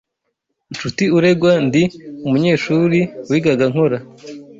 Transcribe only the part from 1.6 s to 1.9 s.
Ndi